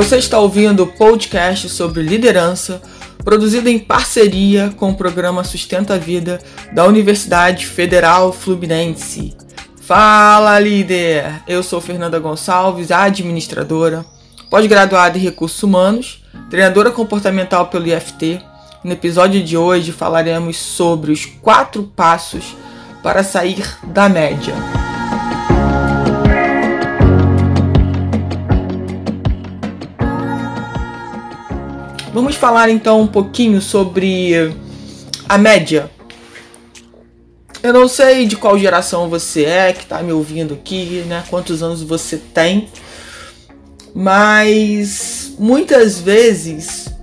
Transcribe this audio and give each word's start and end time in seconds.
Você 0.00 0.16
está 0.16 0.38
ouvindo 0.38 0.84
o 0.84 0.86
podcast 0.86 1.68
sobre 1.68 2.02
liderança, 2.02 2.80
produzido 3.22 3.68
em 3.68 3.78
parceria 3.78 4.72
com 4.78 4.88
o 4.88 4.94
programa 4.94 5.44
Sustenta 5.44 5.92
a 5.92 5.98
Vida 5.98 6.40
da 6.72 6.86
Universidade 6.86 7.66
Federal 7.66 8.32
Fluminense. 8.32 9.36
Fala, 9.82 10.58
líder! 10.58 11.42
Eu 11.46 11.62
sou 11.62 11.82
Fernanda 11.82 12.18
Gonçalves, 12.18 12.90
administradora, 12.90 14.02
pós-graduada 14.48 15.18
em 15.18 15.20
recursos 15.20 15.62
humanos, 15.62 16.24
treinadora 16.48 16.90
comportamental 16.90 17.66
pelo 17.66 17.86
IFT. 17.86 18.40
No 18.82 18.92
episódio 18.92 19.44
de 19.44 19.58
hoje 19.58 19.92
falaremos 19.92 20.56
sobre 20.56 21.12
os 21.12 21.26
quatro 21.26 21.82
passos 21.94 22.56
para 23.02 23.22
sair 23.22 23.62
da 23.84 24.08
média. 24.08 24.54
Vamos 32.20 32.36
falar 32.36 32.68
então 32.68 33.00
um 33.00 33.06
pouquinho 33.06 33.62
sobre 33.62 34.54
a 35.26 35.38
média. 35.38 35.90
Eu 37.62 37.72
não 37.72 37.88
sei 37.88 38.26
de 38.26 38.36
qual 38.36 38.58
geração 38.58 39.08
você 39.08 39.46
é 39.46 39.72
que 39.72 39.84
está 39.84 40.02
me 40.02 40.12
ouvindo 40.12 40.52
aqui, 40.52 41.02
né? 41.06 41.24
Quantos 41.30 41.62
anos 41.62 41.82
você 41.82 42.18
tem, 42.18 42.68
mas 43.94 45.32
muitas 45.38 45.98
vezes 45.98 46.94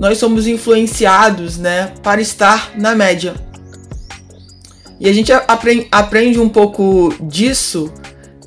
nós 0.00 0.16
somos 0.16 0.46
influenciados, 0.46 1.58
né, 1.58 1.92
para 2.02 2.22
estar 2.22 2.70
na 2.78 2.94
média. 2.94 3.34
E 4.98 5.06
a 5.06 5.12
gente 5.12 5.30
aprende, 5.92 6.40
um 6.40 6.48
pouco 6.48 7.14
disso 7.20 7.92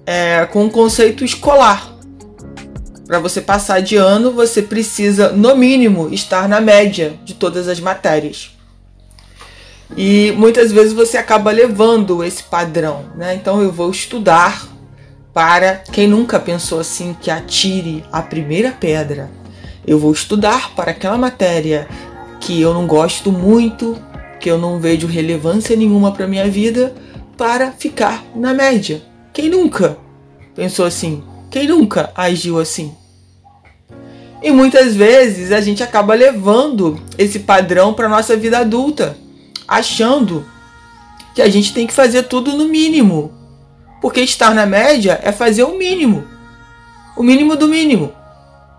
é, 0.07 0.47
com 0.47 0.66
o 0.66 0.71
conceito 0.71 1.23
escolar. 1.23 1.88
Para 3.09 3.17
você 3.17 3.41
passar 3.41 3.81
de 3.81 3.95
ano, 3.95 4.31
você 4.31 4.61
precisa, 4.61 5.31
no 5.31 5.55
mínimo, 5.55 6.13
estar 6.13 6.47
na 6.47 6.61
média 6.61 7.19
de 7.25 7.33
todas 7.33 7.67
as 7.67 7.79
matérias. 7.79 8.51
E 9.97 10.31
muitas 10.38 10.71
vezes 10.71 10.93
você 10.93 11.17
acaba 11.17 11.49
levando 11.49 12.23
esse 12.23 12.43
padrão, 12.43 13.05
né? 13.16 13.33
Então 13.33 13.63
eu 13.63 13.71
vou 13.71 13.89
estudar 13.89 14.63
para 15.33 15.77
quem 15.91 16.07
nunca 16.07 16.39
pensou 16.39 16.79
assim 16.79 17.17
que 17.19 17.31
atire 17.31 18.05
a 18.11 18.21
primeira 18.21 18.71
pedra. 18.71 19.31
Eu 19.88 19.97
vou 19.97 20.11
estudar 20.11 20.75
para 20.75 20.91
aquela 20.91 21.17
matéria 21.17 21.88
que 22.39 22.61
eu 22.61 22.75
não 22.75 22.85
gosto 22.85 23.31
muito, 23.31 23.97
que 24.39 24.51
eu 24.51 24.59
não 24.59 24.79
vejo 24.79 25.07
relevância 25.07 25.75
nenhuma 25.75 26.11
para 26.11 26.27
minha 26.27 26.47
vida, 26.47 26.94
para 27.35 27.71
ficar 27.71 28.23
na 28.35 28.53
média. 28.53 29.01
Quem 29.33 29.49
nunca 29.49 29.97
pensou 30.53 30.85
assim? 30.85 31.23
Quem 31.49 31.67
nunca 31.67 32.11
agiu 32.16 32.59
assim? 32.59 32.98
E 34.41 34.51
muitas 34.51 34.95
vezes 34.95 35.51
a 35.51 35.59
gente 35.59 35.83
acaba 35.83 36.13
levando 36.13 36.99
esse 37.17 37.39
padrão 37.39 37.93
para 37.93 38.07
nossa 38.07 38.37
vida 38.37 38.59
adulta, 38.59 39.17
achando 39.67 40.45
que 41.35 41.41
a 41.41 41.49
gente 41.49 41.73
tem 41.73 41.85
que 41.85 41.93
fazer 41.93 42.23
tudo 42.23 42.53
no 42.53 42.67
mínimo. 42.67 43.33
Porque 44.01 44.21
estar 44.21 44.55
na 44.55 44.65
média 44.65 45.19
é 45.23 45.31
fazer 45.31 45.63
o 45.63 45.77
mínimo. 45.77 46.23
O 47.17 47.23
mínimo 47.23 47.55
do 47.55 47.67
mínimo. 47.67 48.13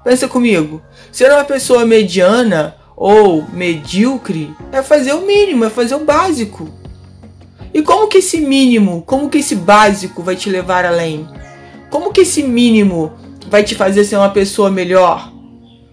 Pensa 0.03 0.27
comigo. 0.27 0.81
Ser 1.12 1.31
uma 1.31 1.44
pessoa 1.44 1.84
mediana 1.84 2.75
ou 2.97 3.47
medíocre 3.53 4.55
é 4.72 4.83
fazer 4.83 5.12
o 5.12 5.27
mínimo, 5.27 5.64
é 5.64 5.70
fazer 5.70 5.94
o 5.94 6.05
básico. 6.05 6.69
E 7.72 7.83
como 7.83 8.08
que 8.08 8.19
esse 8.19 8.41
mínimo, 8.41 9.03
como 9.06 9.28
que 9.28 9.38
esse 9.38 9.55
básico 9.55 10.22
vai 10.22 10.36
te 10.36 10.48
levar 10.48 10.84
além? 10.84 11.28
Como 11.91 12.12
que 12.12 12.22
esse 12.22 12.42
mínimo 12.42 13.12
vai 13.48 13.62
te 13.62 13.75
fazer 13.75 14.05
ser 14.05 14.16
uma 14.16 14.31
pessoa 14.31 14.70
melhor? 14.70 15.30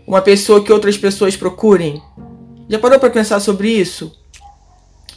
Uma 0.08 0.22
pessoa 0.22 0.64
que 0.64 0.72
outras 0.72 0.98
pessoas 0.98 1.36
procurem? 1.36 2.02
Já 2.70 2.80
parou 2.80 2.98
para 2.98 3.10
pensar 3.10 3.42
sobre 3.42 3.70
isso? 3.70 4.10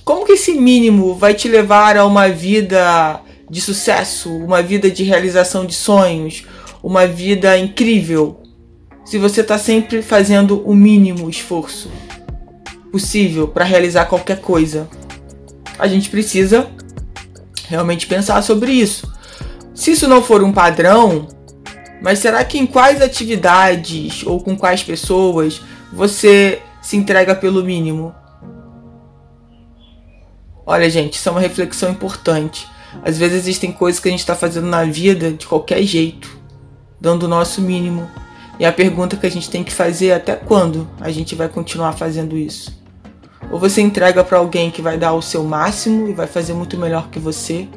Como 0.05 0.27
que 0.27 0.33
esse 0.33 0.53
mínimo 0.55 1.15
vai 1.15 1.33
te 1.33 1.47
levar 1.47 1.97
a 1.97 2.05
uma 2.05 2.29
vida 2.29 3.21
de 3.49 3.61
sucesso, 3.61 4.29
uma 4.37 4.61
vida 4.61 4.91
de 4.91 5.05
realização 5.05 5.65
de 5.65 5.75
sonhos, 5.75 6.45
uma 6.83 7.07
vida 7.07 7.57
incrível? 7.57 8.43
Se 9.05 9.17
você 9.17 9.43
está 9.43 9.57
sempre 9.59 10.03
fazendo 10.03 10.61
o 10.69 10.75
mínimo 10.75 11.31
esforço 11.31 11.89
possível 12.91 13.47
para 13.47 13.65
realizar 13.65 14.07
qualquer 14.07 14.41
coisa, 14.41 14.89
a 15.79 15.87
gente 15.87 16.11
precisa 16.11 16.69
realmente 17.69 18.09
pensar 18.09 18.43
sobre 18.43 18.73
isso. 18.73 19.09
Se 19.73 19.93
isso 19.93 20.09
não 20.09 20.21
for 20.21 20.43
um 20.43 20.51
padrão, 20.51 21.29
mas 22.01 22.19
será 22.19 22.45
que 22.45 22.59
em 22.59 22.67
quais 22.67 23.03
atividades 23.03 24.25
ou 24.25 24.41
com 24.41 24.57
quais 24.57 24.83
pessoas 24.83 25.61
você 25.93 26.61
se 26.81 26.97
entrega 26.97 27.35
pelo 27.35 27.63
mínimo? 27.63 28.15
Olha, 30.65 30.89
gente, 30.89 31.15
isso 31.15 31.29
é 31.29 31.33
uma 31.33 31.41
reflexão 31.41 31.91
importante. 31.91 32.67
Às 33.05 33.19
vezes 33.19 33.39
existem 33.39 33.73
coisas 33.73 34.01
que 34.01 34.09
a 34.09 34.11
gente 34.11 34.21
está 34.21 34.35
fazendo 34.35 34.67
na 34.67 34.85
vida 34.85 35.33
de 35.33 35.47
qualquer 35.47 35.83
jeito, 35.83 36.39
dando 37.01 37.25
o 37.25 37.29
nosso 37.29 37.61
mínimo. 37.61 38.09
E 38.59 38.65
a 38.65 38.73
pergunta 38.73 39.17
que 39.17 39.27
a 39.27 39.31
gente 39.31 39.51
tem 39.51 39.65
que 39.65 39.73
fazer 39.73 40.09
é 40.09 40.15
até 40.15 40.37
quando 40.37 40.89
a 41.01 41.11
gente 41.11 41.35
vai 41.35 41.49
continuar 41.49 41.93
fazendo 41.95 42.37
isso? 42.37 42.79
Ou 43.51 43.59
você 43.59 43.81
entrega 43.81 44.23
para 44.23 44.39
alguém 44.39 44.71
que 44.71 44.83
vai 44.83 44.99
dar 44.99 45.13
o 45.13 45.23
seu 45.23 45.43
máximo 45.43 46.09
e 46.09 46.13
vai 46.13 46.27
fazer 46.27 46.53
muito 46.53 46.77
melhor 46.77 47.09
que 47.09 47.19
você, 47.19 47.69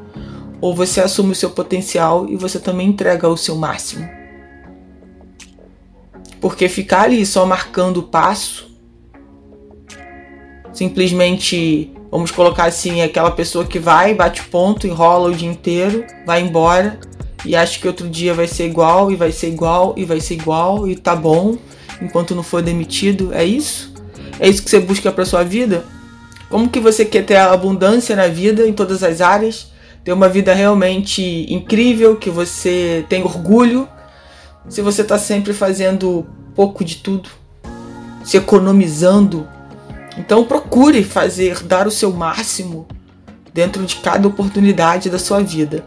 ou 0.64 0.74
você 0.74 1.02
assume 1.02 1.34
o 1.34 1.36
seu 1.36 1.50
potencial 1.50 2.26
e 2.30 2.38
você 2.38 2.58
também 2.58 2.88
entrega 2.88 3.28
o 3.28 3.36
seu 3.36 3.54
máximo. 3.54 4.10
Porque 6.40 6.70
ficar 6.70 7.02
ali 7.02 7.26
só 7.26 7.46
marcando 7.46 7.98
o 7.98 8.04
passo, 8.04 8.72
simplesmente, 10.72 11.92
vamos 12.10 12.32
colocar 12.32 12.64
assim, 12.64 13.02
aquela 13.02 13.30
pessoa 13.30 13.66
que 13.66 13.78
vai, 13.78 14.14
bate 14.14 14.42
ponto, 14.44 14.88
enrola 14.88 15.32
o 15.32 15.36
dia 15.36 15.50
inteiro, 15.50 16.06
vai 16.26 16.40
embora 16.40 16.98
e 17.46 17.58
acha 17.58 17.78
que 17.78 17.86
outro 17.86 18.10
dia 18.10 18.34
vai 18.34 18.48
ser 18.48 18.66
igual 18.66 19.12
e 19.12 19.18
vai 19.18 19.34
ser 19.34 19.50
igual 19.50 19.94
e 19.98 20.06
vai 20.06 20.22
ser 20.22 20.36
igual 20.36 20.88
e 20.88 20.96
tá 20.96 21.14
bom 21.14 21.58
enquanto 22.02 22.34
não 22.34 22.42
for 22.42 22.62
demitido, 22.62 23.34
é 23.34 23.44
isso? 23.44 23.94
É 24.40 24.48
isso 24.48 24.64
que 24.64 24.70
você 24.70 24.80
busca 24.80 25.12
para 25.12 25.26
sua 25.26 25.44
vida? 25.44 25.84
Como 26.50 26.70
que 26.70 26.80
você 26.80 27.04
quer 27.04 27.26
ter 27.26 27.36
abundância 27.36 28.16
na 28.16 28.30
vida 28.30 28.66
em 28.66 28.72
todas 28.72 29.04
as 29.04 29.20
áreas? 29.20 29.73
Ter 30.04 30.12
uma 30.12 30.28
vida 30.28 30.54
realmente 30.54 31.46
incrível, 31.52 32.16
que 32.18 32.30
você 32.30 33.06
tem 33.08 33.24
orgulho, 33.24 33.88
se 34.68 34.82
você 34.82 35.02
está 35.02 35.18
sempre 35.18 35.54
fazendo 35.54 36.26
pouco 36.56 36.84
de 36.84 36.98
tudo, 36.98 37.30
se 38.24 38.38
economizando. 38.38 39.48
Então 40.18 40.44
procure 40.44 41.04
fazer, 41.04 41.64
dar 41.64 41.88
o 41.88 41.92
seu 41.92 42.12
máximo 42.12 42.88
dentro 43.54 43.86
de 43.86 43.98
cada 43.98 44.28
oportunidade 44.28 45.10
da 45.10 45.20
sua 45.20 45.42
vida. 45.42 45.86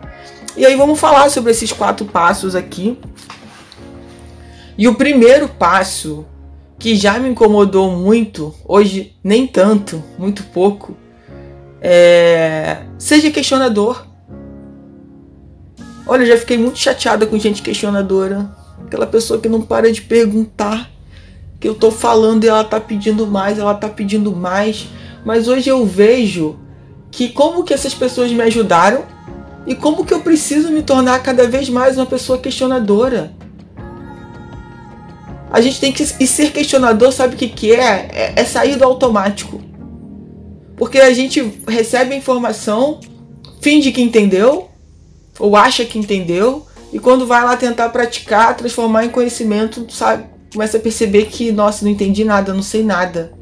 E 0.56 0.65
aí 0.65 0.75
vamos 0.76 0.99
falar 0.99 1.28
sobre 1.31 1.50
esses 1.50 1.72
quatro 1.72 2.06
passos 2.06 2.55
aqui. 2.55 2.99
E 4.78 4.88
o 4.88 4.94
primeiro 4.94 5.49
passo, 5.49 6.25
que 6.78 6.97
já 6.97 7.19
me 7.19 7.28
incomodou 7.28 7.91
muito, 7.91 8.55
hoje 8.65 9.15
nem 9.22 9.47
tanto, 9.47 10.03
muito 10.19 10.43
pouco, 10.44 10.97
é... 11.88 12.78
seja 12.98 13.30
questionador. 13.30 14.04
Olha, 16.04 16.22
eu 16.22 16.26
já 16.26 16.36
fiquei 16.36 16.58
muito 16.58 16.78
chateada 16.78 17.26
com 17.26 17.38
gente 17.38 17.62
questionadora. 17.62 18.50
Aquela 18.84 19.06
pessoa 19.06 19.41
que 19.41 19.48
não 19.48 19.62
para 19.62 19.92
de 19.92 20.02
perguntar. 20.02 20.91
Que 21.60 21.69
eu 21.69 21.75
tô 21.75 21.92
falando 21.92 22.42
e 22.42 22.48
ela 22.48 22.64
tá 22.64 22.80
pedindo 22.80 23.25
mais, 23.25 23.58
ela 23.58 23.72
tá 23.72 23.88
pedindo 23.88 24.34
mais. 24.34 24.88
Mas 25.25 25.46
hoje 25.46 25.70
eu 25.70 25.86
vejo 25.86 26.58
que 27.12 27.28
como 27.28 27.62
que 27.62 27.72
essas 27.72 27.94
pessoas 27.94 28.32
me 28.32 28.43
ajudaram 28.43 29.05
e 29.64 29.75
como 29.76 30.05
que 30.05 30.12
eu 30.12 30.20
preciso 30.20 30.72
me 30.72 30.82
tornar 30.82 31.22
cada 31.22 31.46
vez 31.46 31.69
mais 31.69 31.96
uma 31.96 32.06
pessoa 32.06 32.37
questionadora. 32.37 33.32
A 35.52 35.61
gente 35.61 35.81
tem 35.81 35.93
que 35.93 36.02
e 36.02 36.26
ser 36.26 36.50
questionador, 36.50 37.12
sabe 37.12 37.37
o 37.37 37.38
que, 37.38 37.49
que 37.49 37.72
é? 37.72 38.08
é? 38.12 38.32
É 38.37 38.44
sair 38.44 38.76
do 38.76 38.84
automático. 38.84 39.61
Porque 40.76 40.99
a 40.99 41.12
gente 41.12 41.61
recebe 41.67 42.14
a 42.14 42.19
informação, 42.19 43.00
finge 43.61 43.93
que 43.93 44.02
entendeu, 44.02 44.69
ou 45.38 45.56
acha 45.56 45.84
que 45.84 45.99
entendeu, 45.99 46.67
e 46.93 46.99
quando 46.99 47.26
vai 47.26 47.44
lá 47.44 47.56
tentar 47.56 47.88
praticar, 47.88 48.56
transformar 48.56 49.05
em 49.05 49.11
conhecimento, 49.11 49.87
sabe, 49.90 50.25
começa 50.52 50.76
a 50.76 50.81
perceber 50.81 51.26
que, 51.26 51.50
nossa, 51.52 51.84
não 51.84 51.93
entendi 51.93 52.25
nada, 52.25 52.55
não 52.55 52.62
sei 52.62 52.82
nada. 52.82 53.32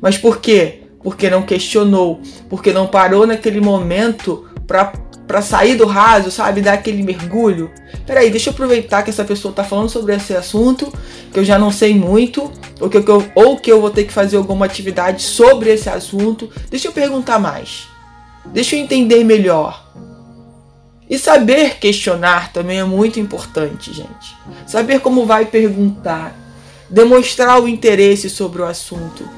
Mas 0.00 0.16
por 0.18 0.40
quê? 0.40 0.82
Porque 1.02 1.28
não 1.28 1.42
questionou, 1.42 2.20
porque 2.48 2.72
não 2.72 2.86
parou 2.86 3.26
naquele 3.26 3.60
momento 3.60 4.46
para 4.66 4.92
para 5.26 5.40
sair 5.40 5.76
do 5.76 5.86
raso, 5.86 6.30
sabe, 6.30 6.60
dar 6.60 6.74
aquele 6.74 7.02
mergulho. 7.02 7.70
Peraí, 8.06 8.30
deixa 8.30 8.50
eu 8.50 8.52
aproveitar 8.52 9.02
que 9.02 9.10
essa 9.10 9.24
pessoa 9.24 9.50
está 9.50 9.64
falando 9.64 9.88
sobre 9.88 10.14
esse 10.14 10.34
assunto, 10.34 10.92
que 11.32 11.38
eu 11.38 11.44
já 11.44 11.58
não 11.58 11.72
sei 11.72 11.94
muito, 11.94 12.52
ou 12.80 12.90
que, 12.90 12.98
eu, 12.98 13.24
ou 13.34 13.56
que 13.56 13.72
eu 13.72 13.80
vou 13.80 13.90
ter 13.90 14.04
que 14.04 14.12
fazer 14.12 14.36
alguma 14.36 14.66
atividade 14.66 15.22
sobre 15.22 15.70
esse 15.72 15.88
assunto. 15.88 16.50
Deixa 16.70 16.88
eu 16.88 16.92
perguntar 16.92 17.38
mais. 17.38 17.88
Deixa 18.46 18.76
eu 18.76 18.80
entender 18.80 19.24
melhor. 19.24 19.82
E 21.08 21.18
saber 21.18 21.78
questionar 21.78 22.52
também 22.52 22.80
é 22.80 22.84
muito 22.84 23.20
importante, 23.20 23.92
gente. 23.92 24.36
Saber 24.66 25.00
como 25.00 25.26
vai 25.26 25.46
perguntar. 25.46 26.34
demonstrar 26.90 27.60
o 27.60 27.68
interesse 27.68 28.28
sobre 28.28 28.62
o 28.62 28.64
assunto. 28.64 29.28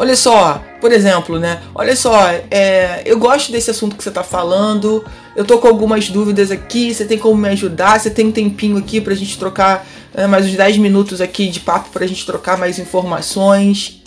Olha 0.00 0.16
só, 0.16 0.64
por 0.80 0.92
exemplo, 0.92 1.38
né? 1.38 1.60
Olha 1.74 1.94
só, 1.94 2.30
é, 2.50 3.02
eu 3.04 3.18
gosto 3.18 3.52
desse 3.52 3.70
assunto 3.70 3.96
que 3.96 4.02
você 4.02 4.08
está 4.08 4.22
falando. 4.22 5.04
Eu 5.36 5.44
tô 5.44 5.58
com 5.58 5.68
algumas 5.68 6.08
dúvidas 6.08 6.50
aqui. 6.50 6.94
Você 6.94 7.04
tem 7.04 7.18
como 7.18 7.36
me 7.36 7.50
ajudar? 7.50 8.00
Você 8.00 8.08
tem 8.08 8.28
um 8.28 8.32
tempinho 8.32 8.78
aqui 8.78 8.98
para 8.98 9.12
a 9.12 9.16
gente 9.16 9.38
trocar 9.38 9.86
é, 10.14 10.26
mais 10.26 10.46
uns 10.46 10.54
10 10.54 10.78
minutos 10.78 11.20
aqui 11.20 11.48
de 11.48 11.60
papo 11.60 11.90
para 11.90 12.06
a 12.06 12.08
gente 12.08 12.24
trocar 12.24 12.56
mais 12.56 12.78
informações, 12.78 14.02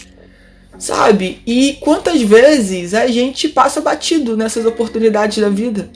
sabe? 0.80 1.44
E 1.46 1.78
quantas 1.80 2.24
vezes 2.24 2.96
a 2.96 3.06
gente 3.06 3.48
passa 3.48 3.80
batido 3.80 4.36
nessas 4.36 4.66
oportunidades 4.66 5.38
da 5.38 5.50
vida? 5.50 5.92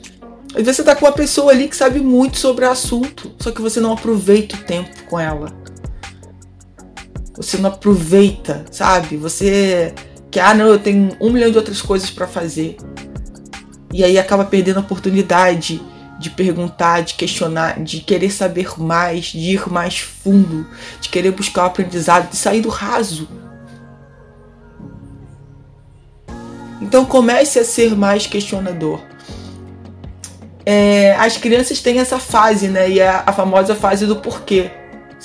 Às 0.54 0.62
vezes 0.62 0.76
você 0.76 0.84
tá 0.84 0.94
com 0.94 1.06
uma 1.06 1.12
pessoa 1.12 1.50
ali 1.50 1.66
que 1.66 1.74
sabe 1.74 1.98
muito 1.98 2.38
sobre 2.38 2.64
o 2.64 2.70
assunto, 2.70 3.32
só 3.40 3.50
que 3.50 3.60
você 3.60 3.80
não 3.80 3.94
aproveita 3.94 4.54
o 4.54 4.60
tempo 4.60 4.90
com 5.08 5.18
ela. 5.18 5.52
Você 7.38 7.56
não 7.56 7.70
aproveita, 7.70 8.64
sabe? 8.70 9.16
Você 9.16 9.94
quer, 10.30 10.42
ah, 10.42 10.54
não, 10.54 10.66
eu 10.66 10.78
tenho 10.78 11.16
um 11.20 11.30
milhão 11.30 11.50
de 11.50 11.56
outras 11.56 11.80
coisas 11.80 12.10
para 12.10 12.26
fazer. 12.26 12.76
E 13.92 14.04
aí 14.04 14.18
acaba 14.18 14.44
perdendo 14.44 14.78
a 14.78 14.80
oportunidade 14.80 15.80
de 16.18 16.30
perguntar, 16.30 17.02
de 17.02 17.14
questionar, 17.14 17.80
de 17.80 18.00
querer 18.00 18.30
saber 18.30 18.68
mais, 18.76 19.26
de 19.26 19.38
ir 19.38 19.68
mais 19.70 20.00
fundo, 20.00 20.66
de 21.00 21.08
querer 21.08 21.30
buscar 21.30 21.62
o 21.62 21.66
aprendizado, 21.66 22.30
de 22.30 22.36
sair 22.36 22.60
do 22.60 22.68
raso. 22.68 23.28
Então 26.80 27.04
comece 27.04 27.58
a 27.60 27.64
ser 27.64 27.96
mais 27.96 28.26
questionador. 28.26 29.00
É, 30.66 31.14
as 31.14 31.36
crianças 31.36 31.80
têm 31.80 31.98
essa 31.98 32.18
fase, 32.18 32.68
né? 32.68 32.90
E 32.90 33.00
é 33.00 33.08
a 33.08 33.32
famosa 33.32 33.74
fase 33.74 34.04
do 34.04 34.16
porquê. 34.16 34.70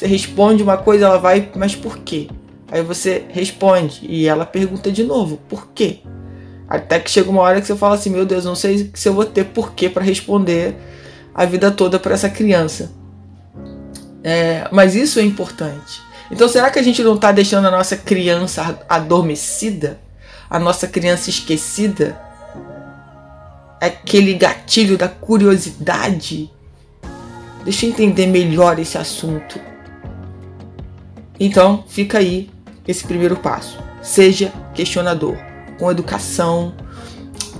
Você 0.04 0.08
responde 0.08 0.62
uma 0.62 0.76
coisa, 0.76 1.06
ela 1.06 1.18
vai, 1.18 1.50
mas 1.56 1.78
por 1.78 2.00
quê? 2.00 2.28
Aí 2.70 2.84
você 2.84 3.24
responde 3.30 4.02
e 4.04 4.28
ela 4.28 4.46
pergunta 4.46 4.92
de 4.92 5.02
novo, 5.02 5.38
por 5.48 5.70
quê? 5.70 6.02
Até 6.68 7.00
que 7.00 7.10
chega 7.10 7.30
uma 7.30 7.42
hora 7.42 7.62
que 7.62 7.68
você 7.68 7.76
fala 7.78 7.96
assim: 7.96 8.10
Meu 8.10 8.26
Deus, 8.26 8.44
não 8.44 8.54
sei 8.54 8.92
se 8.94 9.08
eu 9.08 9.14
vou 9.14 9.24
ter 9.24 9.46
porquê 9.46 9.88
para 9.88 10.04
responder 10.04 10.76
a 11.34 11.46
vida 11.46 11.72
toda 11.72 11.98
para 11.98 12.16
essa 12.16 12.30
criança. 12.30 12.92
É, 14.22 14.68
mas 14.74 14.94
isso 14.94 15.20
é 15.20 15.24
importante. 15.24 16.02
Então, 16.30 16.50
será 16.50 16.70
que 16.70 16.80
a 16.80 16.84
gente 16.84 17.02
não 17.02 17.16
está 17.16 17.32
deixando 17.32 17.70
a 17.70 17.72
nossa 17.72 17.96
criança 17.96 18.82
adormecida? 18.90 20.02
A 20.50 20.60
nossa 20.60 20.86
criança 20.86 21.30
esquecida? 21.30 22.20
Aquele 23.80 24.34
gatilho 24.34 24.98
da 24.98 25.08
curiosidade? 25.08 26.52
Deixa 27.64 27.86
eu 27.86 27.92
entender 27.92 28.28
melhor 28.28 28.78
esse 28.80 28.98
assunto. 28.98 29.73
Então, 31.46 31.84
fica 31.90 32.20
aí 32.20 32.50
esse 32.88 33.04
primeiro 33.04 33.36
passo. 33.36 33.78
Seja 34.02 34.54
questionador, 34.74 35.36
com 35.78 35.92
educação, 35.92 36.74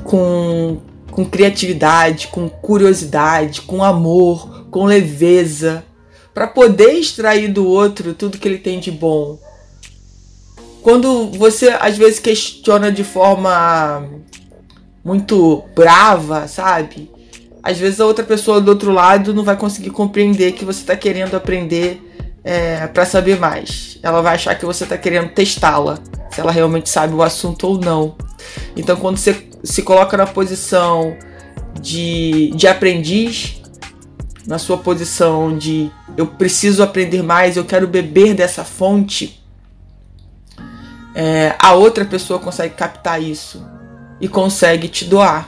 com, 0.06 0.78
com 1.12 1.26
criatividade, 1.26 2.30
com 2.30 2.48
curiosidade, 2.48 3.64
com 3.64 3.84
amor, 3.84 4.68
com 4.72 4.86
leveza, 4.86 5.84
para 6.34 6.48
poder 6.48 6.94
extrair 6.94 7.50
do 7.50 7.68
outro 7.68 8.14
tudo 8.14 8.38
que 8.38 8.48
ele 8.48 8.58
tem 8.58 8.80
de 8.80 8.90
bom. 8.90 9.38
Quando 10.82 11.30
você 11.32 11.68
às 11.78 11.98
vezes 11.98 12.20
questiona 12.20 12.90
de 12.90 13.04
forma 13.04 14.08
muito 15.04 15.62
brava, 15.76 16.48
sabe? 16.48 17.12
Às 17.62 17.78
vezes 17.80 18.00
a 18.00 18.06
outra 18.06 18.24
pessoa 18.24 18.62
do 18.62 18.70
outro 18.70 18.94
lado 18.94 19.34
não 19.34 19.44
vai 19.44 19.58
conseguir 19.58 19.90
compreender 19.90 20.54
que 20.54 20.64
você 20.64 20.80
está 20.80 20.96
querendo 20.96 21.36
aprender 21.36 22.13
é, 22.44 22.88
para 22.88 23.06
saber 23.06 23.40
mais. 23.40 23.98
Ela 24.04 24.22
vai 24.22 24.36
achar 24.36 24.56
que 24.56 24.66
você 24.66 24.84
está 24.84 24.98
querendo 24.98 25.30
testá-la, 25.30 25.98
se 26.32 26.42
ela 26.42 26.52
realmente 26.52 26.90
sabe 26.90 27.14
o 27.14 27.24
assunto 27.24 27.68
ou 27.68 27.78
não. 27.78 28.16
Então, 28.76 28.96
quando 28.98 29.18
você 29.18 29.48
se 29.64 29.82
coloca 29.82 30.18
na 30.18 30.26
posição 30.26 31.16
de, 31.80 32.52
de 32.56 32.68
aprendiz, 32.68 33.62
na 34.46 34.58
sua 34.58 34.78
posição 34.78 35.58
de 35.58 35.90
eu 36.18 36.28
preciso 36.28 36.84
aprender 36.84 37.24
mais, 37.24 37.56
eu 37.56 37.64
quero 37.64 37.88
beber 37.88 38.34
dessa 38.34 38.64
fonte, 38.64 39.42
é, 41.16 41.56
a 41.60 41.74
outra 41.74 42.04
pessoa 42.04 42.40
consegue 42.40 42.74
captar 42.76 43.22
isso 43.22 43.66
e 44.20 44.28
consegue 44.28 44.88
te 44.88 45.06
doar 45.06 45.48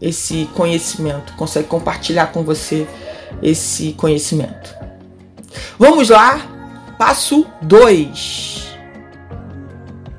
esse 0.00 0.48
conhecimento, 0.54 1.32
consegue 1.34 1.66
compartilhar 1.66 2.26
com 2.28 2.42
você 2.42 2.86
esse 3.42 3.92
conhecimento. 3.92 4.74
Vamos 5.78 6.08
lá, 6.10 6.94
passo 6.98 7.46
2. 7.62 8.66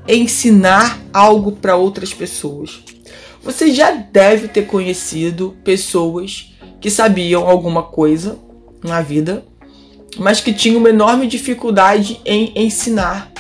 Ensinar 0.07 0.99
algo 1.11 1.53
para 1.53 1.75
outras 1.75 2.13
pessoas. 2.13 2.83
Você 3.43 3.73
já 3.73 3.91
deve 3.91 4.47
ter 4.47 4.67
conhecido 4.67 5.55
pessoas 5.63 6.53
que 6.79 6.89
sabiam 6.89 7.47
alguma 7.47 7.83
coisa 7.83 8.37
na 8.83 9.01
vida, 9.01 9.45
mas 10.17 10.39
que 10.41 10.53
tinham 10.53 10.79
uma 10.79 10.89
enorme 10.89 11.27
dificuldade 11.27 12.19
em 12.25 12.51
ensinar, 12.55 13.31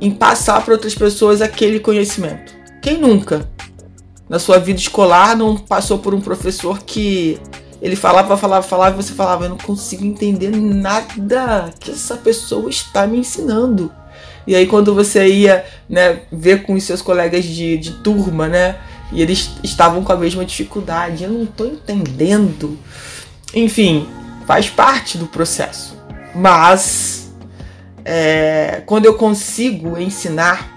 em 0.00 0.10
passar 0.10 0.64
para 0.64 0.74
outras 0.74 0.94
pessoas 0.94 1.42
aquele 1.42 1.80
conhecimento. 1.80 2.54
Quem 2.82 2.98
nunca, 2.98 3.48
na 4.28 4.38
sua 4.38 4.58
vida 4.58 4.78
escolar, 4.78 5.36
não 5.36 5.56
passou 5.56 5.98
por 5.98 6.14
um 6.14 6.20
professor 6.20 6.82
que 6.82 7.38
ele 7.80 7.96
falava, 7.96 8.36
falava, 8.36 8.66
falava 8.66 9.00
e 9.00 9.02
você 9.02 9.14
falava, 9.14 9.44
eu 9.44 9.50
não 9.50 9.56
consigo 9.56 10.04
entender 10.04 10.50
nada 10.50 11.72
que 11.80 11.90
essa 11.90 12.16
pessoa 12.16 12.68
está 12.68 13.06
me 13.06 13.18
ensinando. 13.18 13.90
E 14.46 14.54
aí 14.54 14.66
quando 14.66 14.94
você 14.94 15.26
ia 15.26 15.64
né, 15.88 16.20
ver 16.30 16.62
com 16.62 16.74
os 16.74 16.84
seus 16.84 17.00
colegas 17.00 17.44
de, 17.44 17.78
de 17.78 17.92
turma, 18.02 18.48
né? 18.48 18.76
E 19.12 19.22
eles 19.22 19.50
estavam 19.62 20.04
com 20.04 20.12
a 20.12 20.16
mesma 20.16 20.44
dificuldade. 20.44 21.24
Eu 21.24 21.30
não 21.30 21.44
estou 21.44 21.66
entendendo. 21.66 22.78
Enfim, 23.54 24.06
faz 24.46 24.68
parte 24.68 25.18
do 25.18 25.26
processo. 25.26 25.96
Mas 26.34 27.32
é, 28.04 28.82
quando 28.86 29.06
eu 29.06 29.14
consigo 29.14 29.98
ensinar, 29.98 30.68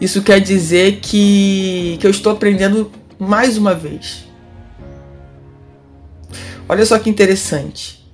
isso 0.00 0.22
quer 0.22 0.40
dizer 0.40 1.00
que, 1.00 1.96
que 2.00 2.06
eu 2.06 2.10
estou 2.10 2.32
aprendendo 2.32 2.90
mais 3.18 3.56
uma 3.56 3.74
vez. 3.74 4.23
Olha 6.68 6.84
só 6.86 6.98
que 6.98 7.10
interessante. 7.10 8.04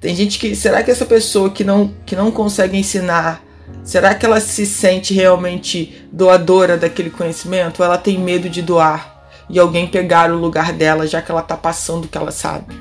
Tem 0.00 0.14
gente 0.16 0.38
que. 0.38 0.56
Será 0.56 0.82
que 0.82 0.90
essa 0.90 1.06
pessoa 1.06 1.50
que 1.50 1.62
não, 1.62 1.94
que 2.04 2.16
não 2.16 2.30
consegue 2.30 2.76
ensinar, 2.76 3.42
será 3.84 4.14
que 4.14 4.26
ela 4.26 4.40
se 4.40 4.66
sente 4.66 5.14
realmente 5.14 6.04
doadora 6.10 6.76
daquele 6.76 7.10
conhecimento? 7.10 7.80
Ou 7.80 7.86
ela 7.86 7.98
tem 7.98 8.18
medo 8.18 8.48
de 8.48 8.62
doar 8.62 9.28
e 9.48 9.58
alguém 9.58 9.86
pegar 9.86 10.32
o 10.32 10.36
lugar 10.36 10.72
dela, 10.72 11.06
já 11.06 11.22
que 11.22 11.30
ela 11.30 11.40
está 11.40 11.56
passando 11.56 12.06
o 12.06 12.08
que 12.08 12.18
ela 12.18 12.32
sabe? 12.32 12.74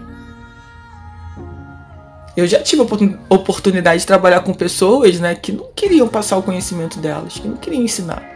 Eu 2.36 2.48
já 2.48 2.60
tive 2.60 2.82
a 2.82 3.36
oportunidade 3.36 4.00
de 4.00 4.08
trabalhar 4.08 4.40
com 4.40 4.54
pessoas 4.54 5.20
né, 5.20 5.36
que 5.36 5.52
não 5.52 5.68
queriam 5.76 6.08
passar 6.08 6.38
o 6.38 6.44
conhecimento 6.44 6.98
delas, 6.98 7.34
que 7.34 7.48
não 7.48 7.58
queriam 7.58 7.84
ensinar. 7.84 8.31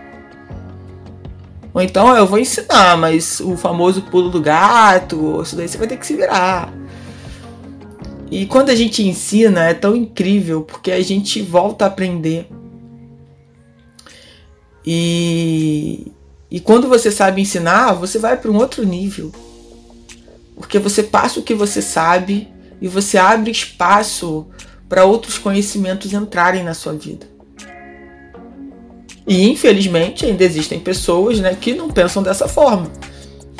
Ou 1.76 1.82
então 1.82 2.16
eu 2.16 2.26
vou 2.26 2.40
ensinar, 2.40 2.98
mas 2.98 3.42
o 3.42 3.58
famoso 3.58 4.04
pulo 4.04 4.30
do 4.30 4.40
gato, 4.40 5.42
isso 5.42 5.58
daí 5.58 5.68
você 5.68 5.78
vai 5.78 5.86
ter 5.86 5.98
que 5.98 6.08
se 6.08 6.16
virar. 6.16 6.74
E 8.32 8.46
quando 8.46 8.70
a 8.70 8.76
gente 8.76 9.04
ensina 9.04 9.66
é 9.66 9.74
tão 9.74 9.94
incrível 9.94 10.62
porque 10.62 10.90
a 10.90 11.04
gente 11.04 11.42
volta 11.42 11.84
a 11.84 11.90
aprender. 11.90 12.48
E, 14.86 16.14
e 16.50 16.62
quando 16.62 16.88
você 16.88 17.12
sabe 17.12 17.42
ensinar, 17.42 17.92
você 17.92 18.18
vai 18.20 18.38
para 18.38 18.50
um 18.50 18.56
outro 18.56 18.86
nível. 18.86 19.34
Porque 20.56 20.80
você 20.80 21.04
passa 21.04 21.42
o 21.42 21.44
que 21.44 21.54
você 21.54 21.82
sabe 21.82 22.48
e 22.80 22.88
você 22.88 23.18
abre 23.18 23.52
espaço 23.52 24.48
para 24.88 25.04
outros 25.04 25.38
conhecimentos 25.38 26.14
entrarem 26.14 26.64
na 26.64 26.74
sua 26.74 26.94
vida. 26.94 27.35
E 29.28 29.50
infelizmente 29.50 30.26
ainda 30.26 30.44
existem 30.44 30.80
pessoas 30.80 31.40
né, 31.40 31.58
que 31.60 31.74
não 31.74 31.90
pensam 31.90 32.22
dessa 32.22 32.48
forma, 32.48 32.92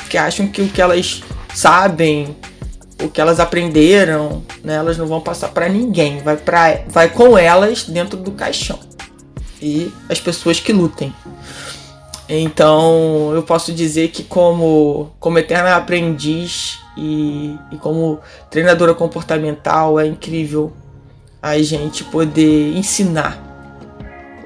que 0.08 0.16
acham 0.16 0.46
que 0.46 0.62
o 0.62 0.68
que 0.68 0.80
elas 0.80 1.22
sabem, 1.52 2.36
o 3.02 3.08
que 3.08 3.20
elas 3.20 3.40
aprenderam, 3.40 4.44
né, 4.62 4.74
elas 4.74 4.96
não 4.96 5.06
vão 5.06 5.20
passar 5.20 5.48
para 5.48 5.68
ninguém, 5.68 6.18
vai, 6.18 6.36
pra, 6.36 6.82
vai 6.88 7.08
com 7.08 7.36
elas 7.36 7.84
dentro 7.84 8.16
do 8.16 8.30
caixão. 8.30 8.78
E 9.60 9.90
as 10.08 10.20
pessoas 10.20 10.60
que 10.60 10.72
lutem. 10.72 11.12
Então 12.28 13.32
eu 13.34 13.42
posso 13.42 13.72
dizer 13.72 14.08
que 14.08 14.22
como, 14.22 15.12
como 15.18 15.38
eterna 15.38 15.76
aprendiz 15.76 16.78
e, 16.96 17.56
e 17.70 17.76
como 17.76 18.20
treinadora 18.50 18.94
comportamental 18.94 19.98
é 19.98 20.06
incrível 20.06 20.72
a 21.40 21.58
gente 21.58 22.02
poder 22.04 22.76
ensinar 22.76 23.45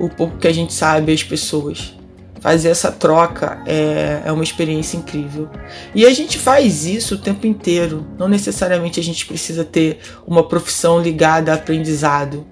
o 0.01 0.09
pouco 0.09 0.39
que 0.39 0.49
a 0.49 0.53
gente 0.53 0.73
sabe 0.73 1.13
às 1.13 1.23
pessoas. 1.23 1.95
fazer 2.41 2.71
essa 2.71 2.91
troca 2.91 3.63
é, 3.67 4.23
é 4.25 4.33
uma 4.33 4.43
experiência 4.43 4.97
incrível. 4.97 5.51
E 5.95 6.07
a 6.07 6.11
gente 6.15 6.39
faz 6.39 6.87
isso 6.87 7.17
o 7.17 7.19
tempo 7.19 7.47
inteiro. 7.47 8.07
Não 8.19 8.29
necessariamente 8.29 8.99
a 8.99 9.03
gente 9.03 9.27
precisa 9.27 9.63
ter 9.63 9.99
uma 10.27 10.43
profissão 10.43 11.03
ligada 11.03 11.53
a 11.53 11.57
aprendizado, 11.57 12.47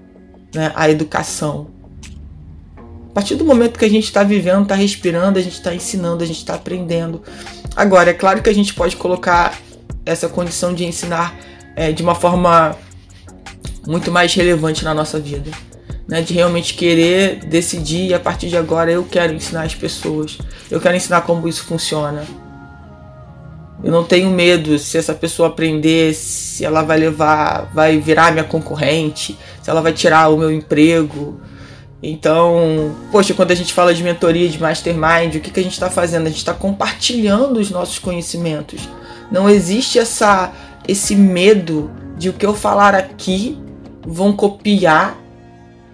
né, 0.53 0.71
à 0.75 0.87
educação. 0.91 1.71
A 3.09 3.13
partir 3.15 3.33
do 3.33 3.43
momento 3.43 3.79
que 3.79 3.85
a 3.85 3.89
gente 3.89 4.03
está 4.03 4.21
vivendo, 4.21 4.61
está 4.61 4.75
respirando, 4.75 5.39
a 5.39 5.41
gente 5.41 5.55
está 5.55 5.73
ensinando, 5.73 6.23
a 6.23 6.27
gente 6.27 6.37
está 6.37 6.53
aprendendo. 6.53 7.23
Agora, 7.75 8.11
é 8.11 8.13
claro 8.13 8.43
que 8.43 8.49
a 8.49 8.53
gente 8.53 8.75
pode 8.75 8.95
colocar 8.95 9.57
essa 10.05 10.29
condição 10.29 10.71
de 10.71 10.85
ensinar 10.85 11.35
é, 11.75 11.91
de 11.91 12.03
uma 12.03 12.13
forma 12.13 12.77
muito 13.87 14.11
mais 14.11 14.35
relevante 14.35 14.85
na 14.85 14.93
nossa 14.93 15.19
vida 15.19 15.49
né, 16.09 16.23
de 16.23 16.33
realmente 16.33 16.73
querer 16.73 17.35
decidir 17.45 18.15
a 18.15 18.19
partir 18.19 18.49
de 18.49 18.57
agora 18.57 18.91
eu 18.91 19.03
quero 19.03 19.31
ensinar 19.31 19.61
as 19.61 19.75
pessoas, 19.75 20.39
eu 20.69 20.81
quero 20.81 20.97
ensinar 20.97 21.21
como 21.21 21.47
isso 21.47 21.63
funciona. 21.63 22.23
Eu 23.81 23.91
não 23.91 24.03
tenho 24.03 24.29
medo 24.29 24.77
se 24.77 24.97
essa 24.97 25.13
pessoa 25.13 25.47
aprender, 25.47 26.13
se 26.13 26.65
ela 26.65 26.81
vai 26.81 26.97
levar, 26.97 27.71
vai 27.73 27.97
virar 27.97 28.31
minha 28.31 28.43
concorrente, 28.43 29.37
se 29.61 29.69
ela 29.69 29.81
vai 29.81 29.93
tirar 29.93 30.29
o 30.29 30.37
meu 30.37 30.51
emprego. 30.51 31.39
Então, 32.01 32.93
poxa, 33.11 33.33
quando 33.33 33.51
a 33.51 33.55
gente 33.55 33.73
fala 33.73 33.93
de 33.93 34.03
mentoria, 34.03 34.49
de 34.49 34.59
mastermind, 34.59 35.35
o 35.35 35.39
que, 35.39 35.51
que 35.51 35.59
a 35.59 35.63
gente 35.63 35.73
está 35.73 35.89
fazendo? 35.89 36.23
A 36.23 36.29
gente 36.29 36.39
está 36.39 36.53
compartilhando 36.53 37.57
os 37.57 37.69
nossos 37.69 37.99
conhecimentos. 37.99 38.81
Não 39.31 39.49
existe 39.49 39.99
essa, 39.99 40.51
esse 40.87 41.15
medo 41.15 41.89
de 42.17 42.29
o 42.29 42.33
que 42.33 42.45
eu 42.45 42.55
falar 42.55 42.95
aqui 42.95 43.57
vão 44.05 44.33
copiar 44.33 45.15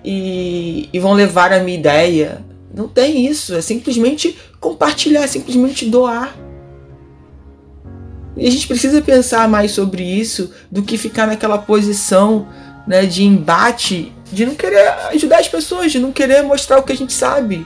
e, 0.06 0.90
e 0.94 1.00
vão 1.00 1.14
levar 1.14 1.52
a 1.52 1.60
minha 1.60 1.78
ideia. 1.78 2.46
Não 2.74 2.88
tem 2.88 3.26
isso. 3.26 3.56
É 3.56 3.62
simplesmente 3.62 4.38
compartilhar, 4.60 5.24
é 5.24 5.28
simplesmente 5.28 5.90
doar. 5.90 6.36
E 8.38 8.48
a 8.48 8.52
gente 8.52 8.68
precisa 8.68 9.02
pensar 9.02 9.48
mais 9.48 9.72
sobre 9.72 10.04
isso 10.04 10.52
do 10.70 10.84
que 10.84 10.98
ficar 10.98 11.26
naquela 11.26 11.58
posição 11.58 12.48
né, 12.86 13.06
de 13.06 13.24
embate, 13.24 14.14
de 14.32 14.46
não 14.46 14.56
querer 14.56 14.88
ajudar 15.14 15.40
as 15.40 15.48
pessoas, 15.48 15.92
de 15.92 16.00
não 16.00 16.12
querer 16.12 16.44
mostrar 16.44 16.78
o 16.78 16.84
que 16.84 16.92
a 16.92 16.98
gente 16.98 17.14
sabe, 17.14 17.66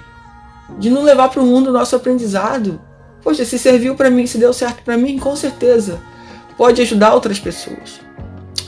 de 0.77 0.89
não 0.89 1.03
levar 1.03 1.29
para 1.29 1.41
o 1.41 1.45
mundo 1.45 1.69
o 1.71 1.73
nosso 1.73 1.95
aprendizado. 1.95 2.79
Poxa, 3.23 3.43
se 3.43 3.57
serviu 3.57 3.95
para 3.95 4.11
mim, 4.11 4.27
se 4.27 4.37
deu 4.37 4.53
certo 4.53 4.83
para 4.83 4.95
mim, 4.95 5.17
com 5.17 5.35
certeza 5.35 5.99
pode 6.59 6.81
ajudar 6.81 7.13
outras 7.13 7.39
pessoas. 7.39 8.01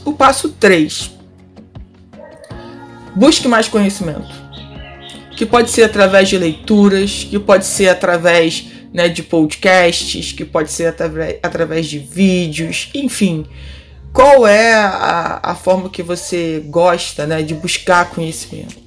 O 0.05 0.13
passo 0.13 0.47
3 0.47 1.11
busque 3.15 3.47
mais 3.47 3.67
conhecimento. 3.67 4.29
Que 5.35 5.45
pode 5.45 5.71
ser 5.71 5.83
através 5.83 6.29
de 6.29 6.37
leituras, 6.37 7.25
que 7.29 7.39
pode 7.39 7.65
ser 7.65 7.89
através 7.89 8.67
né, 8.93 9.07
de 9.09 9.23
podcasts, 9.23 10.31
que 10.31 10.45
pode 10.45 10.71
ser 10.71 10.93
através, 11.41 11.87
de 11.87 11.97
vídeos, 11.97 12.89
enfim. 12.93 13.45
Qual 14.13 14.45
é 14.45 14.73
a, 14.73 15.39
a 15.41 15.55
forma 15.55 15.89
que 15.89 16.03
você 16.03 16.63
gosta 16.67 17.25
né, 17.25 17.41
de 17.41 17.53
buscar 17.53 18.09
conhecimento? 18.09 18.81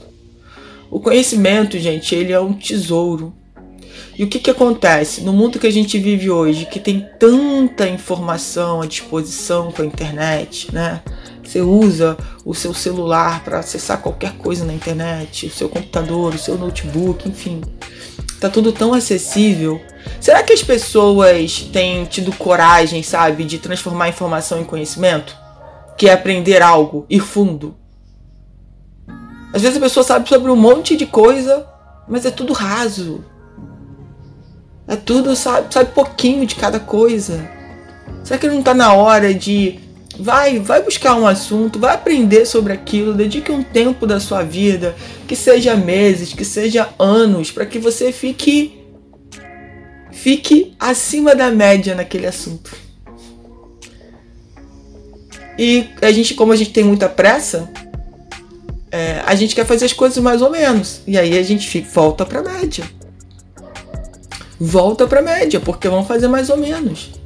O 0.90 1.00
conhecimento, 1.00 1.78
gente, 1.78 2.14
ele 2.14 2.32
é 2.32 2.38
um 2.38 2.52
tesouro. 2.52 3.34
E 4.16 4.22
o 4.22 4.28
que, 4.28 4.38
que 4.38 4.50
acontece? 4.50 5.22
No 5.22 5.32
mundo 5.32 5.58
que 5.58 5.66
a 5.66 5.72
gente 5.72 5.98
vive 5.98 6.30
hoje, 6.30 6.66
que 6.66 6.78
tem 6.78 7.04
tanta 7.18 7.88
informação 7.88 8.80
à 8.80 8.86
disposição 8.86 9.72
com 9.72 9.82
a 9.82 9.86
internet, 9.86 10.72
né? 10.72 11.02
Você 11.44 11.60
usa 11.60 12.16
o 12.44 12.54
seu 12.54 12.72
celular 12.72 13.44
para 13.44 13.58
acessar 13.58 14.00
qualquer 14.00 14.32
coisa 14.36 14.64
na 14.64 14.72
internet, 14.72 15.46
o 15.46 15.50
seu 15.50 15.68
computador, 15.68 16.34
o 16.34 16.38
seu 16.38 16.56
notebook, 16.56 17.28
enfim. 17.28 17.60
Tá 18.40 18.48
tudo 18.48 18.72
tão 18.72 18.94
acessível. 18.94 19.80
Será 20.20 20.42
que 20.42 20.52
as 20.52 20.62
pessoas 20.62 21.68
têm 21.72 22.04
tido 22.06 22.32
coragem, 22.32 23.02
sabe, 23.02 23.44
de 23.44 23.58
transformar 23.58 24.08
informação 24.08 24.60
em 24.60 24.64
conhecimento? 24.64 25.36
Que 25.96 26.08
é 26.08 26.12
aprender 26.12 26.62
algo, 26.62 27.06
ir 27.08 27.20
fundo. 27.20 27.76
Às 29.52 29.62
vezes 29.62 29.76
a 29.76 29.80
pessoa 29.80 30.02
sabe 30.02 30.28
sobre 30.28 30.50
um 30.50 30.56
monte 30.56 30.96
de 30.96 31.06
coisa, 31.06 31.66
mas 32.08 32.26
é 32.26 32.30
tudo 32.30 32.52
raso. 32.52 33.24
É 34.88 34.96
tudo, 34.96 35.34
sabe, 35.36 35.72
sabe 35.72 35.92
pouquinho 35.92 36.44
de 36.44 36.56
cada 36.56 36.80
coisa. 36.80 37.48
Será 38.24 38.38
que 38.38 38.48
não 38.48 38.58
está 38.58 38.74
na 38.74 38.92
hora 38.92 39.32
de 39.32 39.78
Vai, 40.18 40.60
vai 40.60 40.82
buscar 40.82 41.16
um 41.16 41.26
assunto, 41.26 41.78
vai 41.78 41.94
aprender 41.94 42.46
sobre 42.46 42.72
aquilo, 42.72 43.14
dedique 43.14 43.50
um 43.50 43.62
tempo 43.62 44.06
da 44.06 44.20
sua 44.20 44.42
vida, 44.42 44.94
que 45.26 45.34
seja 45.34 45.74
meses, 45.74 46.32
que 46.32 46.44
seja 46.44 46.88
anos, 46.98 47.50
para 47.50 47.66
que 47.66 47.78
você 47.78 48.12
fique 48.12 48.80
fique 50.12 50.74
acima 50.78 51.34
da 51.34 51.50
média 51.50 51.94
naquele 51.94 52.26
assunto. 52.26 52.74
E 55.58 55.88
a 56.00 56.12
gente, 56.12 56.34
como 56.34 56.52
a 56.52 56.56
gente 56.56 56.70
tem 56.70 56.84
muita 56.84 57.08
pressa, 57.08 57.68
é, 58.90 59.20
a 59.26 59.34
gente 59.34 59.54
quer 59.54 59.66
fazer 59.66 59.84
as 59.84 59.92
coisas 59.92 60.18
mais 60.18 60.40
ou 60.40 60.50
menos. 60.50 61.00
E 61.06 61.18
aí 61.18 61.36
a 61.36 61.42
gente 61.42 61.68
fica, 61.68 61.88
volta 61.92 62.24
para 62.24 62.42
média. 62.42 62.84
Volta 64.58 65.06
para 65.06 65.20
média, 65.20 65.58
porque 65.58 65.88
vamos 65.88 66.06
fazer 66.06 66.28
mais 66.28 66.48
ou 66.48 66.56
menos 66.56 67.23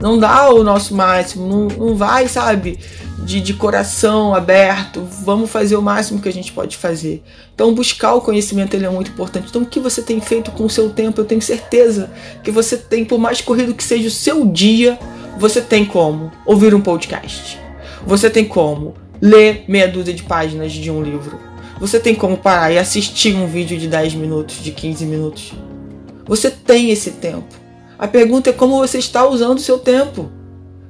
não 0.00 0.18
dá 0.18 0.50
o 0.50 0.62
nosso 0.62 0.94
máximo, 0.94 1.46
não, 1.46 1.66
não 1.66 1.96
vai, 1.96 2.28
sabe, 2.28 2.78
de, 3.18 3.40
de 3.40 3.52
coração 3.54 4.34
aberto, 4.34 5.06
vamos 5.24 5.50
fazer 5.50 5.76
o 5.76 5.82
máximo 5.82 6.20
que 6.20 6.28
a 6.28 6.32
gente 6.32 6.52
pode 6.52 6.76
fazer. 6.76 7.22
Então, 7.54 7.74
buscar 7.74 8.14
o 8.14 8.20
conhecimento 8.20 8.74
ele 8.74 8.86
é 8.86 8.90
muito 8.90 9.10
importante. 9.10 9.48
Então, 9.48 9.62
o 9.62 9.66
que 9.66 9.80
você 9.80 10.00
tem 10.00 10.20
feito 10.20 10.50
com 10.52 10.64
o 10.64 10.70
seu 10.70 10.90
tempo, 10.90 11.20
eu 11.20 11.24
tenho 11.24 11.42
certeza 11.42 12.10
que 12.42 12.50
você 12.50 12.76
tem, 12.76 13.04
por 13.04 13.18
mais 13.18 13.40
corrido 13.40 13.74
que 13.74 13.82
seja 13.82 14.08
o 14.08 14.10
seu 14.10 14.46
dia, 14.46 14.98
você 15.38 15.60
tem 15.60 15.84
como 15.84 16.30
ouvir 16.46 16.74
um 16.74 16.80
podcast. 16.80 17.58
Você 18.06 18.30
tem 18.30 18.44
como 18.44 18.94
ler 19.20 19.64
meia 19.66 19.88
dúzia 19.88 20.14
de 20.14 20.22
páginas 20.22 20.72
de 20.72 20.90
um 20.90 21.02
livro. 21.02 21.38
Você 21.80 21.98
tem 21.98 22.14
como 22.14 22.36
parar 22.36 22.72
e 22.72 22.78
assistir 22.78 23.34
um 23.34 23.46
vídeo 23.46 23.78
de 23.78 23.88
10 23.88 24.14
minutos, 24.14 24.62
de 24.62 24.70
15 24.70 25.04
minutos. 25.04 25.52
Você 26.24 26.50
tem 26.50 26.90
esse 26.90 27.12
tempo. 27.12 27.57
A 27.98 28.06
pergunta 28.06 28.50
é 28.50 28.52
como 28.52 28.78
você 28.78 28.98
está 28.98 29.26
usando 29.26 29.58
o 29.58 29.62
seu 29.62 29.78
tempo. 29.78 30.30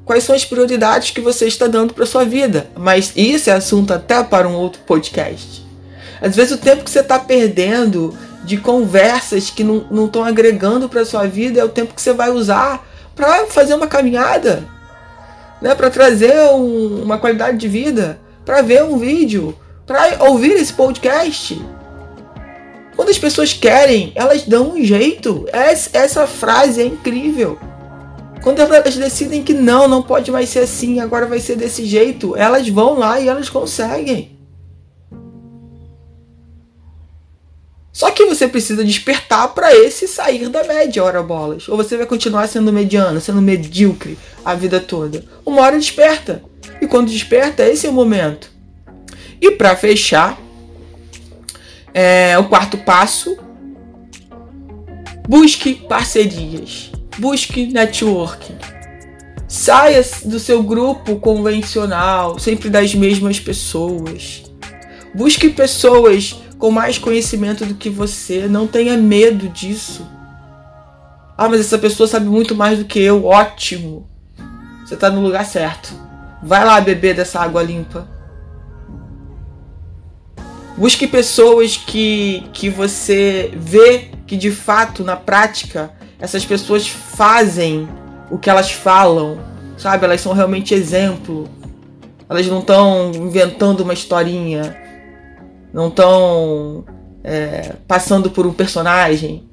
Quais 0.04 0.24
são 0.24 0.34
as 0.34 0.44
prioridades 0.44 1.10
que 1.10 1.20
você 1.20 1.46
está 1.46 1.66
dando 1.66 1.94
para 1.94 2.04
sua 2.04 2.24
vida? 2.24 2.68
Mas 2.76 3.12
isso 3.16 3.48
é 3.48 3.54
assunto 3.54 3.94
até 3.94 4.22
para 4.22 4.46
um 4.46 4.54
outro 4.54 4.82
podcast. 4.86 5.66
Às 6.20 6.36
vezes 6.36 6.52
o 6.52 6.58
tempo 6.58 6.84
que 6.84 6.90
você 6.90 7.00
está 7.00 7.18
perdendo 7.18 8.14
de 8.44 8.58
conversas 8.58 9.48
que 9.50 9.64
não 9.64 10.04
estão 10.04 10.24
agregando 10.24 10.88
para 10.88 11.04
sua 11.04 11.26
vida 11.26 11.60
é 11.60 11.64
o 11.64 11.68
tempo 11.68 11.94
que 11.94 12.02
você 12.02 12.12
vai 12.12 12.30
usar 12.30 12.86
para 13.14 13.46
fazer 13.46 13.74
uma 13.74 13.86
caminhada, 13.86 14.64
né? 15.60 15.74
para 15.74 15.90
trazer 15.90 16.34
um, 16.52 17.02
uma 17.02 17.18
qualidade 17.18 17.56
de 17.56 17.68
vida, 17.68 18.18
para 18.44 18.62
ver 18.62 18.84
um 18.84 18.96
vídeo, 18.96 19.56
para 19.86 20.24
ouvir 20.24 20.52
esse 20.52 20.72
podcast. 20.72 21.60
Quando 22.98 23.10
as 23.10 23.18
pessoas 23.18 23.52
querem, 23.52 24.10
elas 24.16 24.42
dão 24.42 24.72
um 24.72 24.84
jeito. 24.84 25.46
Essa, 25.52 25.96
essa 25.96 26.26
frase 26.26 26.82
é 26.82 26.84
incrível. 26.84 27.56
Quando 28.42 28.58
elas 28.58 28.96
decidem 28.96 29.44
que 29.44 29.54
não, 29.54 29.86
não 29.86 30.02
pode 30.02 30.32
mais 30.32 30.48
ser 30.48 30.58
assim, 30.58 30.98
agora 30.98 31.24
vai 31.24 31.38
ser 31.38 31.54
desse 31.54 31.84
jeito, 31.84 32.34
elas 32.34 32.68
vão 32.68 32.98
lá 32.98 33.20
e 33.20 33.28
elas 33.28 33.48
conseguem. 33.48 34.36
Só 37.92 38.10
que 38.10 38.26
você 38.26 38.48
precisa 38.48 38.84
despertar 38.84 39.54
para 39.54 39.72
esse 39.72 40.08
sair 40.08 40.48
da 40.48 40.64
média, 40.64 41.04
hora 41.04 41.22
bolas. 41.22 41.68
Ou 41.68 41.76
você 41.76 41.96
vai 41.96 42.04
continuar 42.04 42.48
sendo 42.48 42.72
mediano, 42.72 43.20
sendo 43.20 43.40
medíocre 43.40 44.18
a 44.44 44.56
vida 44.56 44.80
toda. 44.80 45.24
Uma 45.46 45.62
hora 45.62 45.78
desperta. 45.78 46.42
E 46.82 46.88
quando 46.88 47.12
desperta, 47.12 47.64
esse 47.64 47.86
é 47.86 47.90
o 47.90 47.92
momento. 47.92 48.50
E 49.40 49.52
para 49.52 49.76
fechar, 49.76 50.36
é, 51.98 52.38
o 52.38 52.44
quarto 52.44 52.78
passo: 52.78 53.36
busque 55.28 55.74
parcerias, 55.74 56.92
busque 57.18 57.66
networking. 57.66 58.54
Saia 59.48 60.00
do 60.24 60.38
seu 60.38 60.62
grupo 60.62 61.16
convencional, 61.16 62.38
sempre 62.38 62.70
das 62.70 62.94
mesmas 62.94 63.40
pessoas. 63.40 64.44
Busque 65.12 65.48
pessoas 65.48 66.40
com 66.56 66.70
mais 66.70 66.98
conhecimento 66.98 67.66
do 67.66 67.74
que 67.74 67.90
você. 67.90 68.46
Não 68.46 68.68
tenha 68.68 68.96
medo 68.96 69.48
disso. 69.48 70.06
Ah, 71.36 71.48
mas 71.48 71.60
essa 71.60 71.78
pessoa 71.78 72.06
sabe 72.06 72.26
muito 72.26 72.54
mais 72.54 72.78
do 72.78 72.84
que 72.84 73.00
eu. 73.00 73.24
Ótimo. 73.24 74.06
Você 74.84 74.94
está 74.94 75.10
no 75.10 75.20
lugar 75.20 75.44
certo. 75.44 75.92
Vai 76.42 76.64
lá 76.64 76.80
beber 76.80 77.16
dessa 77.16 77.40
água 77.40 77.62
limpa. 77.62 78.17
Busque 80.78 81.08
pessoas 81.08 81.76
que, 81.76 82.44
que 82.52 82.70
você 82.70 83.50
vê 83.56 84.10
que 84.28 84.36
de 84.36 84.52
fato, 84.52 85.02
na 85.02 85.16
prática, 85.16 85.90
essas 86.20 86.44
pessoas 86.44 86.86
fazem 86.86 87.88
o 88.30 88.38
que 88.38 88.48
elas 88.48 88.70
falam, 88.70 89.40
sabe? 89.76 90.04
Elas 90.04 90.20
são 90.20 90.32
realmente 90.32 90.72
exemplo. 90.72 91.48
Elas 92.30 92.46
não 92.46 92.60
estão 92.60 93.10
inventando 93.12 93.80
uma 93.80 93.92
historinha, 93.92 94.76
não 95.72 95.88
estão 95.88 96.84
é, 97.24 97.72
passando 97.88 98.30
por 98.30 98.46
um 98.46 98.52
personagem. 98.52 99.48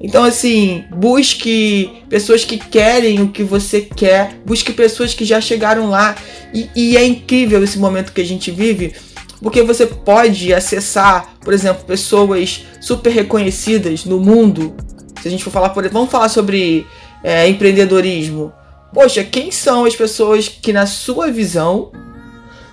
Então, 0.00 0.24
assim, 0.24 0.84
busque 0.96 2.04
pessoas 2.08 2.42
que 2.42 2.56
querem 2.56 3.20
o 3.20 3.28
que 3.28 3.42
você 3.42 3.82
quer, 3.82 4.40
busque 4.46 4.72
pessoas 4.72 5.12
que 5.12 5.26
já 5.26 5.42
chegaram 5.42 5.90
lá. 5.90 6.16
E, 6.54 6.70
e, 6.74 6.96
é 6.96 7.04
incrível 7.04 7.62
esse 7.62 7.78
momento 7.78 8.12
que 8.12 8.20
a 8.22 8.24
gente 8.24 8.50
vive, 8.50 8.94
porque 9.42 9.62
você 9.62 9.86
pode 9.86 10.54
acessar, 10.54 11.34
por 11.40 11.52
exemplo, 11.52 11.84
pessoas 11.84 12.64
super 12.80 13.10
reconhecidas 13.10 14.04
no 14.04 14.20
mundo. 14.20 14.74
Se 15.20 15.28
a 15.28 15.30
gente 15.30 15.42
for 15.42 15.50
falar, 15.50 15.70
por 15.70 15.86
vamos 15.88 16.10
falar 16.10 16.28
sobre 16.28 16.86
é, 17.24 17.48
empreendedorismo. 17.48 18.52
Poxa, 18.94 19.24
quem 19.24 19.50
são 19.50 19.84
as 19.84 19.96
pessoas 19.96 20.48
que, 20.48 20.72
na 20.72 20.86
sua 20.86 21.30
visão, 21.30 21.90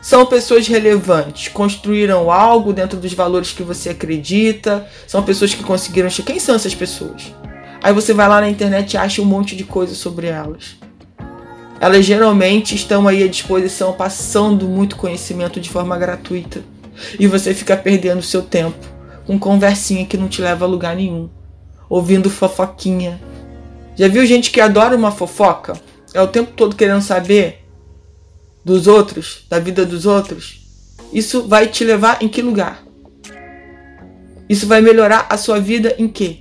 são 0.02 0.26
pessoas 0.26 0.68
relevantes, 0.68 1.48
construíram 1.48 2.32
algo 2.32 2.72
dentro 2.72 3.00
dos 3.00 3.14
valores 3.14 3.52
que 3.52 3.64
você 3.64 3.90
acredita, 3.90 4.88
são 5.08 5.24
pessoas 5.24 5.54
que 5.54 5.64
conseguiram. 5.64 6.10
Quem 6.10 6.40
são 6.40 6.56
essas 6.56 6.76
pessoas? 6.76 7.34
Aí 7.82 7.94
você 7.94 8.14
vai 8.14 8.28
lá 8.28 8.42
na 8.42 8.50
internet 8.50 8.94
e 8.94 8.98
acha 8.98 9.22
um 9.22 9.26
monte 9.26 9.56
de 9.56 9.64
coisa 9.64 9.96
sobre 9.96 10.28
elas. 10.28 10.79
Elas 11.80 12.06
geralmente 12.06 12.76
estão 12.76 13.08
aí 13.08 13.24
à 13.24 13.28
disposição, 13.28 13.94
passando 13.94 14.68
muito 14.68 14.98
conhecimento 14.98 15.60
de 15.60 15.70
forma 15.70 15.98
gratuita. 15.98 16.62
E 17.18 17.26
você 17.26 17.54
fica 17.54 17.78
perdendo 17.78 18.22
seu 18.22 18.42
tempo 18.42 18.78
com 19.26 19.40
conversinha 19.40 20.06
que 20.06 20.18
não 20.18 20.28
te 20.28 20.42
leva 20.42 20.66
a 20.66 20.68
lugar 20.68 20.96
nenhum, 20.96 21.30
ouvindo 21.90 22.30
fofoquinha. 22.30 23.22
Já 23.96 24.08
viu 24.08 24.26
gente 24.26 24.52
que 24.52 24.60
adora 24.60 24.96
uma 24.96 25.12
fofoca? 25.12 25.74
É 26.14 26.22
o 26.22 26.28
tempo 26.28 26.52
todo 26.56 26.76
querendo 26.76 27.02
saber 27.02 27.66
dos 28.66 28.88
outros, 28.88 29.46
da 29.50 29.60
vida 29.60 29.86
dos 29.86 30.06
outros, 30.06 30.60
isso 31.14 31.48
vai 31.48 31.68
te 31.68 31.84
levar 31.84 32.22
em 32.22 32.28
que 32.28 32.42
lugar? 32.42 32.84
Isso 34.48 34.68
vai 34.68 34.82
melhorar 34.82 35.28
a 35.30 35.38
sua 35.38 35.60
vida 35.60 35.96
em 35.98 36.08
quê? 36.08 36.40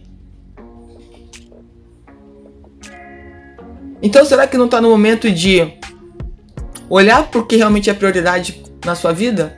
Então 4.03 4.25
será 4.25 4.47
que 4.47 4.57
não 4.57 4.67
está 4.67 4.81
no 4.81 4.91
momento 4.91 5.31
de 5.31 5.73
olhar 6.89 7.27
para 7.29 7.41
o 7.41 7.47
que 7.47 7.57
realmente 7.57 7.91
é 7.91 7.95
prioridade 7.95 8.63
na 8.85 8.95
sua 8.95 9.13
vida? 9.13 9.55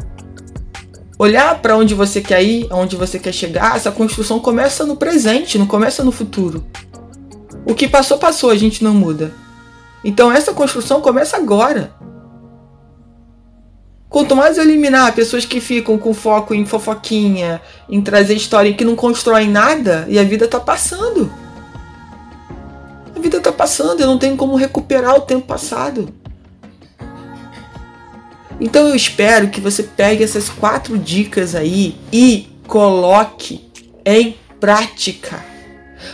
Olhar 1.19 1.61
para 1.61 1.77
onde 1.77 1.95
você 1.95 2.21
quer 2.21 2.43
ir, 2.43 2.67
aonde 2.71 2.97
você 2.97 3.19
quer 3.19 3.33
chegar. 3.33 3.77
Essa 3.77 3.93
construção 3.93 4.41
começa 4.41 4.87
no 4.87 4.97
presente, 4.97 5.59
não 5.59 5.67
começa 5.67 6.03
no 6.03 6.11
futuro. 6.11 6.65
O 7.67 7.75
que 7.75 7.87
passou, 7.87 8.17
passou, 8.17 8.51
a 8.51 8.57
gente 8.57 8.83
não 8.83 8.95
muda. 8.95 9.33
Então 10.03 10.33
essa 10.33 10.55
construção 10.55 11.03
começa 11.03 11.37
agora. 11.37 11.93
Quanto 14.09 14.35
mais 14.35 14.57
eu 14.57 14.65
eliminar 14.65 15.15
pessoas 15.15 15.45
que 15.45 15.61
ficam 15.61 15.97
com 15.97 16.13
foco 16.13 16.53
em 16.53 16.67
fofoquinha, 16.67 17.61
em 17.89 18.01
trazer 18.01 18.35
história 18.35 18.73
que 18.73 18.85
não 18.85 18.97
constroem 18.97 19.49
nada, 19.49 20.05
e 20.09 20.19
a 20.19 20.25
vida 20.25 20.49
tá 20.49 20.59
passando. 20.59 21.31
Passando, 23.61 24.01
eu 24.01 24.07
não 24.07 24.17
tenho 24.17 24.39
como 24.39 24.57
recuperar 24.57 25.17
o 25.17 25.21
tempo 25.21 25.47
passado. 25.47 26.09
Então 28.59 28.89
eu 28.89 28.95
espero 28.95 29.51
que 29.51 29.61
você 29.61 29.83
pegue 29.83 30.25
essas 30.25 30.49
quatro 30.49 30.97
dicas 30.97 31.55
aí 31.55 31.95
e 32.11 32.49
coloque 32.67 33.71
em 34.03 34.35
prática. 34.59 35.45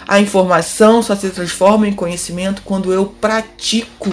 A 0.09 0.19
informação 0.19 1.05
só 1.05 1.15
se 1.15 1.31
transforma 1.31 1.87
em 1.87 1.93
conhecimento 1.93 2.62
quando 2.65 2.93
eu 2.93 3.07
pratico. 3.07 4.11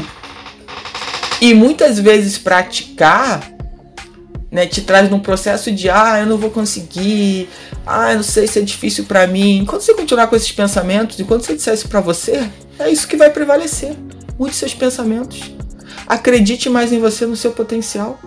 E 1.41 1.55
muitas 1.55 1.97
vezes 1.97 2.37
praticar 2.37 3.52
né, 4.53 4.67
te 4.67 4.81
traz 4.81 5.09
num 5.09 5.19
processo 5.19 5.71
de 5.71 5.89
ah, 5.89 6.19
eu 6.19 6.27
não 6.27 6.37
vou 6.37 6.51
conseguir, 6.51 7.49
ah, 7.87 8.11
eu 8.11 8.17
não 8.17 8.23
sei 8.23 8.45
se 8.45 8.59
é 8.59 8.61
difícil 8.61 9.05
para 9.05 9.25
mim. 9.25 9.65
Quando 9.67 9.81
você 9.81 9.95
continuar 9.95 10.27
com 10.27 10.35
esses 10.35 10.51
pensamentos 10.51 11.19
e 11.19 11.23
quando 11.23 11.41
você 11.41 11.55
disser 11.55 11.73
isso 11.73 11.89
para 11.89 11.99
você, 11.99 12.47
é 12.77 12.87
isso 12.87 13.07
que 13.07 13.17
vai 13.17 13.31
prevalecer. 13.31 13.95
Mude 14.37 14.53
seus 14.53 14.71
pensamentos. 14.75 15.51
Acredite 16.05 16.69
mais 16.69 16.93
em 16.93 16.99
você, 16.99 17.25
no 17.25 17.35
seu 17.35 17.51
potencial. 17.51 18.19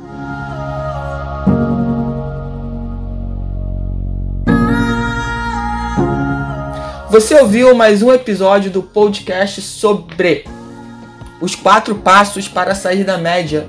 Você 7.08 7.36
ouviu 7.36 7.72
mais 7.72 8.02
um 8.02 8.12
episódio 8.12 8.68
do 8.68 8.82
podcast 8.82 9.62
sobre 9.62 10.44
os 11.40 11.54
quatro 11.54 11.94
passos 11.94 12.48
para 12.48 12.74
sair 12.74 13.04
da 13.04 13.16
média 13.16 13.68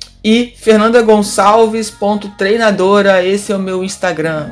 e 0.23 0.53
fernandagonçalves.treinadora, 0.55 3.25
esse 3.25 3.51
é 3.51 3.55
o 3.55 3.59
meu 3.59 3.83
Instagram. 3.83 4.47